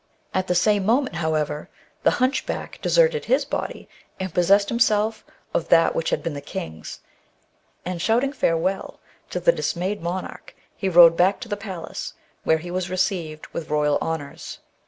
At 0.33 0.47
the 0.47 0.55
same 0.55 0.83
moment. 0.83 1.13
ORIGIN 1.17 1.25
OF 1.25 1.29
THE 1.29 1.29
WERE 1.29 1.37
WOLF 1.37 1.69
MYTH. 2.11 2.13
167 2.49 2.49
however, 2.49 2.73
the 2.73 2.73
hunchback 2.79 2.81
deserted 2.81 3.25
his 3.25 3.45
body, 3.45 3.89
and 4.19 4.33
possessed 4.33 4.69
himself 4.69 5.23
of 5.53 5.69
that 5.69 5.93
which 5.95 6.09
had 6.09 6.23
been 6.23 6.33
the 6.33 6.41
king's, 6.41 7.01
and 7.85 8.01
shouting 8.01 8.33
farewell 8.33 8.99
to 9.29 9.39
the 9.39 9.51
dismayed 9.51 10.01
monarch, 10.01 10.55
he 10.75 10.89
rode 10.89 11.15
back 11.15 11.39
to 11.41 11.47
the 11.47 11.55
palace, 11.55 12.15
where 12.43 12.57
he 12.57 12.71
was 12.71 12.89
received 12.89 13.45
with 13.53 13.69
royal 13.69 13.99
honours. 14.01 14.57